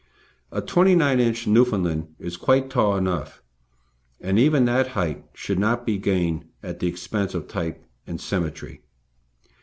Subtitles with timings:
[0.51, 3.43] A 29 inch Newfoundland is quite tall enough,
[4.19, 8.81] and even that height should not be gained at the expense of type and symmetry.